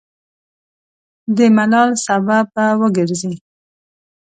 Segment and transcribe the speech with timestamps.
[1.35, 3.33] د ملال سبب به وګرځي.